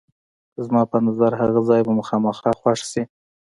[0.65, 3.03] زما په نظر هغه ځای به مو خامخا خوښ شي.